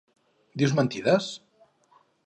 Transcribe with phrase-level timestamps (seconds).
[0.61, 1.31] Dius mentides?